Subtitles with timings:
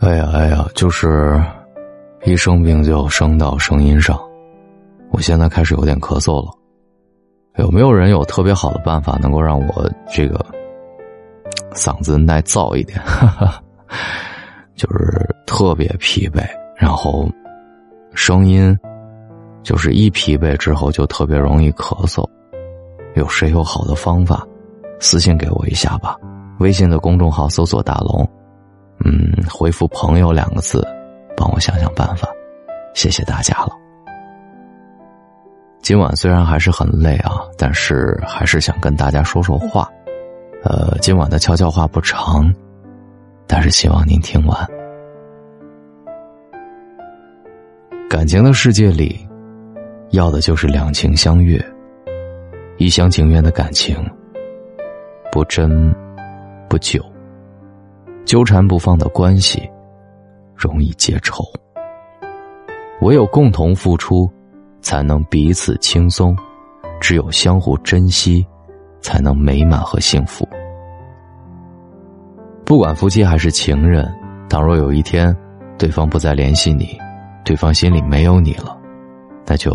[0.00, 1.42] 哎呀哎呀，就是
[2.24, 4.16] 一生病就生到声音上，
[5.10, 6.52] 我现在开始有点咳嗽了。
[7.56, 10.44] 有没有人有特别好的办法能够让我这个
[11.72, 13.00] 嗓子耐燥一点？
[14.76, 17.28] 就是特别疲惫，然后
[18.14, 18.78] 声音
[19.64, 22.24] 就是一疲惫之后就特别容易咳嗽。
[23.16, 24.46] 有谁有好的方法？
[25.00, 26.16] 私信给我一下吧。
[26.60, 28.28] 微信的公众号搜索“大龙”。
[29.04, 30.86] 嗯，回复“朋友”两个字，
[31.36, 32.28] 帮我想想办法，
[32.94, 33.70] 谢谢大家了。
[35.80, 39.88] 今晚虽然还是很累啊，但是还是想跟大家说说话。
[40.64, 42.52] 呃，今晚的悄悄话不长，
[43.46, 44.66] 但是希望您听完。
[48.10, 49.26] 感情的世界里，
[50.10, 51.64] 要的就是两情相悦，
[52.76, 53.96] 一厢情愿的感情，
[55.30, 55.94] 不真
[56.68, 57.00] 不久。
[58.28, 59.58] 纠缠不放的关系，
[60.54, 61.42] 容易结仇。
[63.00, 64.30] 唯有共同付出，
[64.82, 66.36] 才能彼此轻松；
[67.00, 68.46] 只有相互珍惜，
[69.00, 70.46] 才能美满和幸福。
[72.66, 74.06] 不管夫妻还是情人，
[74.46, 75.34] 倘若有一天
[75.78, 76.98] 对方不再联系你，
[77.46, 78.76] 对方心里没有你了，
[79.46, 79.72] 那就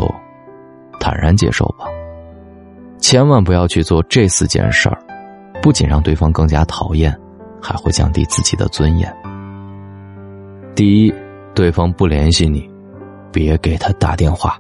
[1.00, 1.88] 坦然接受吧。
[3.00, 5.00] 千万不要去做这四件事儿，
[5.60, 7.20] 不仅让对方更加讨厌。
[7.64, 9.12] 还会降低自己的尊严。
[10.76, 11.14] 第一，
[11.56, 12.70] 对方不联系你，
[13.32, 14.60] 别给他打电话。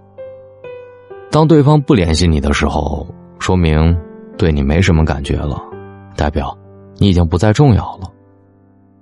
[1.30, 3.06] 当对方不联系你的时候，
[3.40, 3.96] 说明
[4.38, 5.62] 对你没什么感觉了，
[6.16, 6.58] 代表
[6.98, 8.10] 你已经不再重要了。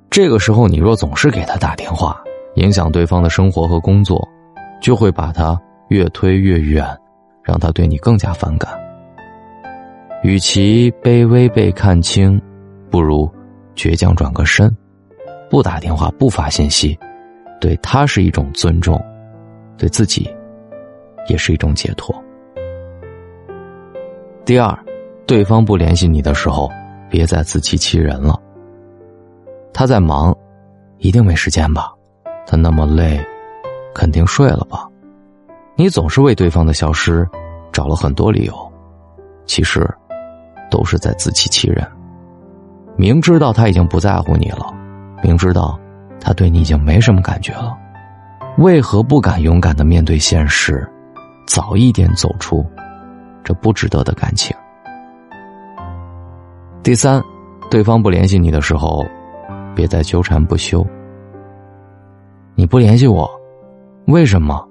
[0.09, 2.19] 这个时候，你若总是给他打电话，
[2.55, 4.27] 影响对方的生活和工作，
[4.81, 6.85] 就会把他越推越远，
[7.44, 8.72] 让他对你更加反感。
[10.23, 12.41] 与其卑微被看清，
[12.89, 13.29] 不如。
[13.75, 14.75] 倔强转个身，
[15.50, 16.97] 不打电话，不发信息，
[17.59, 19.03] 对他是一种尊重，
[19.78, 20.29] 对自己
[21.28, 22.16] 也是一种解脱。
[24.46, 24.78] 第二，
[25.25, 26.69] 对方不联系你的时候，
[27.09, 28.40] 别再自欺欺人了。
[29.73, 30.35] 他在忙，
[30.97, 31.94] 一定没时间吧？
[32.46, 33.19] 他那么累，
[33.94, 34.88] 肯定睡了吧？
[35.75, 37.28] 你总是为对方的消失
[37.72, 38.73] 找了很多理由，
[39.46, 39.90] 其实
[40.69, 41.88] 都是在自欺欺人。
[42.97, 44.72] 明知道他已经不在乎你了，
[45.24, 45.79] 明知道
[46.19, 47.75] 他对你已经没什么感觉了，
[48.57, 50.88] 为何不敢勇敢的面对现实，
[51.47, 52.66] 早一点走出
[53.44, 54.56] 这不值得的感情？
[56.84, 57.24] 第三，
[57.69, 59.06] 对方不联系你的时候，
[59.75, 60.85] 别再纠缠不休。
[62.56, 63.29] 你不联系我，
[64.08, 64.68] 为什么？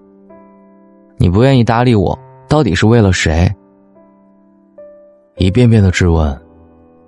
[1.16, 2.16] 你不愿意搭理我，
[2.48, 3.50] 到底是为了谁？
[5.36, 6.38] 一遍遍的质问，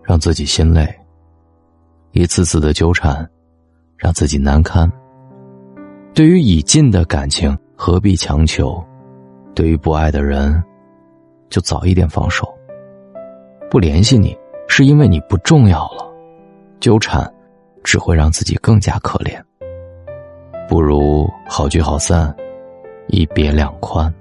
[0.02, 0.88] 让自己心累。
[2.12, 3.28] 一次次的纠缠，
[3.96, 4.90] 让自己难堪。
[6.14, 8.82] 对于已尽的感情，何必强求？
[9.54, 10.62] 对于不爱的人，
[11.48, 12.46] 就早一点放手。
[13.70, 14.36] 不联系你，
[14.68, 16.06] 是因为你不重要了。
[16.80, 17.32] 纠缠，
[17.82, 19.42] 只会让自己更加可怜。
[20.68, 22.34] 不如好聚好散，
[23.08, 24.12] 一别两宽。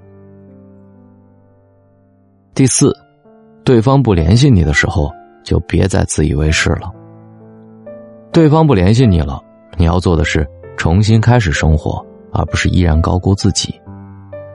[2.53, 2.93] 第四，
[3.65, 5.11] 对方不联系你的时候，
[5.43, 6.89] 就别再自以为是了。
[8.31, 9.43] 对方不联系你了，
[9.77, 10.47] 你要做的是
[10.77, 13.79] 重新开始生活，而不是依然高估自己，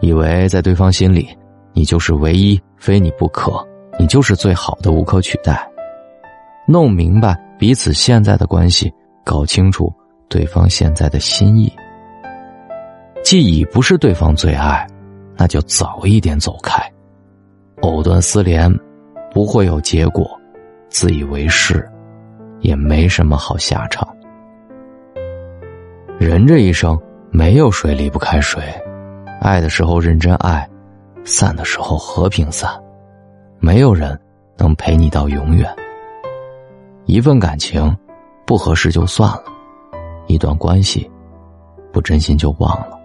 [0.01, 1.29] 以为在对方心里
[1.75, 3.53] 你就是唯一，非你不可，
[3.99, 5.71] 你就是最好的，无可取代。
[6.67, 8.91] 弄明白彼此现在的关系，
[9.23, 9.93] 搞清楚
[10.27, 11.71] 对方现在的心意。
[13.23, 14.87] 既已不是对方最爱，
[15.37, 16.83] 那就早一点走开。
[17.83, 18.75] 藕断丝连，
[19.31, 20.27] 不会有结果，
[20.89, 21.87] 自以为是。
[22.61, 24.07] 也没什么好下场。
[26.19, 26.99] 人这一生，
[27.31, 28.61] 没有谁离不开谁，
[29.41, 30.69] 爱的时候认真爱，
[31.25, 32.71] 散的时候和平散，
[33.59, 34.19] 没有人
[34.57, 35.69] 能陪你到永远。
[37.05, 37.95] 一份感情，
[38.47, 39.43] 不合适就算了；
[40.27, 41.11] 一段关系，
[41.93, 42.99] 不真心就忘了。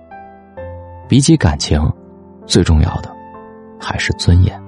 [1.08, 1.92] 比起感情，
[2.46, 3.12] 最重要的
[3.80, 4.60] 还是尊严。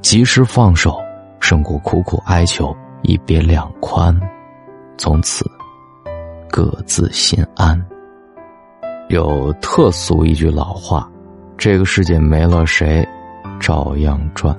[0.00, 0.98] 及时放手，
[1.38, 2.74] 胜过苦苦哀求。
[3.02, 4.18] 一别两宽，
[4.96, 5.44] 从此
[6.48, 7.80] 各自心安。
[9.08, 11.10] 有特俗一句老话
[11.58, 13.06] ：“这个世界没了谁，
[13.60, 14.56] 照样转。”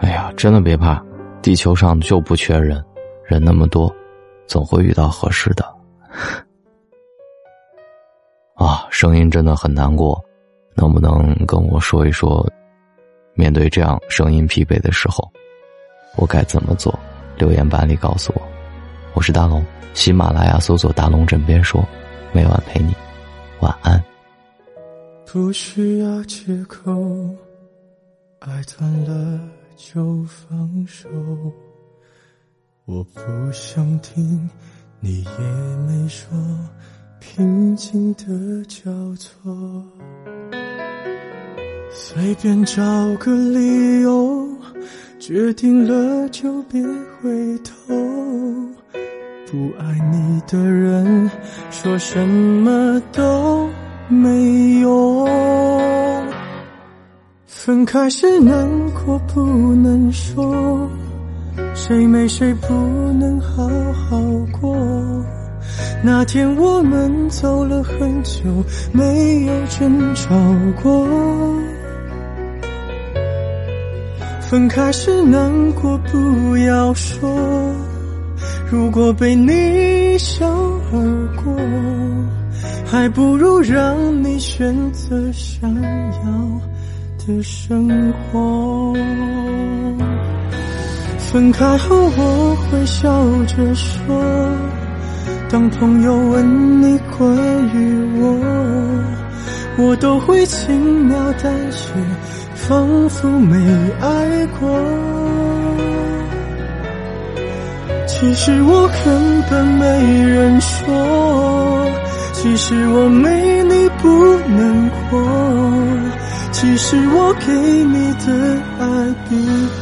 [0.00, 1.02] 哎呀，真的别怕，
[1.42, 2.84] 地球上就不缺人，
[3.24, 3.92] 人那么多，
[4.46, 5.64] 总会遇到合适的。
[8.54, 10.22] 啊，声音真的很难过，
[10.74, 12.46] 能不能跟我说一说，
[13.34, 15.26] 面对这样声音疲惫的时候？
[16.16, 16.98] 我该怎么做？
[17.36, 18.42] 留言板里告诉我。
[19.14, 19.64] 我是大龙，
[19.94, 21.82] 喜马拉雅搜索“大龙枕边说”，
[22.32, 22.94] 每晚陪你，
[23.60, 24.02] 晚安。
[25.24, 26.92] 不需要借口，
[28.40, 29.40] 爱断了
[29.76, 31.08] 就放手。
[32.84, 33.20] 我不
[33.52, 34.50] 想听，
[35.00, 36.28] 你也没说，
[37.20, 39.56] 平静的交错。
[41.92, 42.82] 随便找
[43.16, 44.46] 个理由，
[45.20, 47.94] 决定了就别回头。
[49.46, 51.30] 不爱你的人，
[51.70, 53.68] 说什么都
[54.08, 55.28] 没用。
[57.44, 58.66] 分开时难
[59.04, 59.42] 过不
[59.74, 60.88] 能说，
[61.74, 62.72] 谁没谁不
[63.12, 64.18] 能好好
[64.58, 64.74] 过。
[66.02, 68.40] 那天我们走了很久，
[68.90, 70.34] 没有争吵
[70.82, 71.06] 过。
[74.50, 77.30] 分开时难过不要说，
[78.68, 79.52] 如果被你
[80.14, 80.44] 一笑
[80.92, 81.54] 而过，
[82.84, 85.80] 还不如让你选择想要
[87.24, 88.92] 的生活。
[91.16, 93.08] 分开后我会笑
[93.44, 94.20] 着说，
[95.48, 97.32] 当朋友问你关
[97.72, 98.36] 于我，
[99.80, 101.88] 我都会轻描淡写。
[102.54, 103.56] 仿佛没
[104.00, 104.68] 爱过，
[108.06, 109.86] 其实我根本没
[110.22, 111.90] 人说，
[112.32, 114.08] 其实我没你不
[114.46, 115.18] 能活，
[116.52, 117.52] 其实我给
[117.84, 118.28] 你的
[118.78, 118.84] 爱
[119.28, 119.34] 比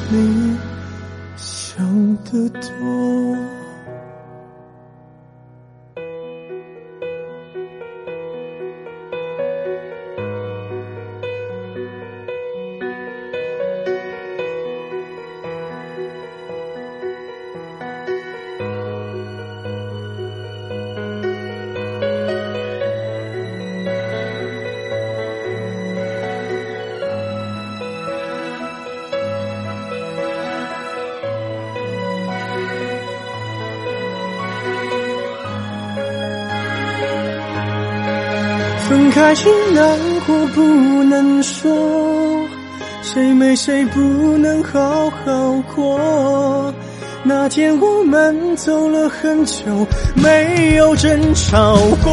[0.08, 0.56] 你
[1.36, 1.84] 想
[2.24, 3.57] 的多。
[38.98, 39.96] 分开时难
[40.26, 40.60] 过不
[41.04, 41.70] 能说，
[43.00, 44.00] 谁没谁不
[44.38, 46.74] 能好好过。
[47.22, 49.86] 那天我们走了很久，
[50.16, 52.10] 没有争吵过。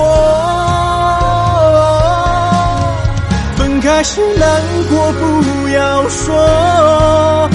[3.58, 7.50] 分开时难过不要说，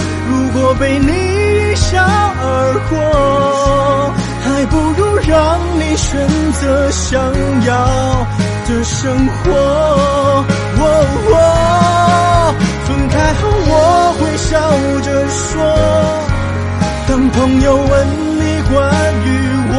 [5.41, 6.29] 让你选
[6.61, 7.09] 择想
[7.65, 7.73] 要。
[8.71, 10.45] 的生活，
[12.87, 13.73] 分开后我
[14.19, 14.49] 会笑
[15.03, 15.59] 着说，
[17.09, 17.91] 当朋友问
[18.39, 18.73] 你关
[19.25, 19.29] 于
[19.73, 19.77] 我，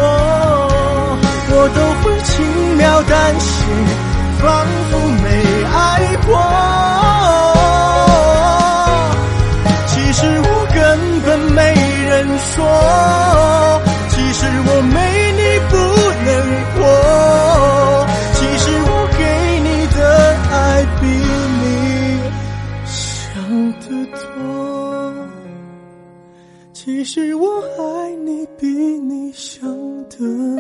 [1.52, 2.30] 我都会轻
[2.76, 3.50] 描淡写，
[4.42, 4.44] 仿
[4.90, 4.94] 佛
[30.22, 30.51] to